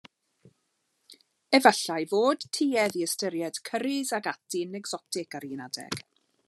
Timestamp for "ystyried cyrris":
3.09-4.15